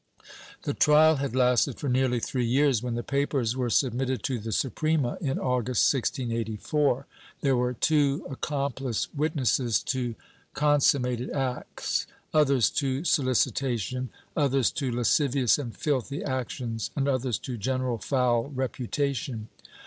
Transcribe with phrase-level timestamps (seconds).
[0.63, 4.51] The trial had lasted for nearly three years, when the papers were submitted to the
[4.51, 7.05] Suprema, in August, 1684.
[7.41, 10.15] There were two accomphce witnesses to
[10.55, 17.55] consum mated acts, others to solicitation, others to lascivious and filthy actions, and others to
[17.55, 19.49] general foul reputation.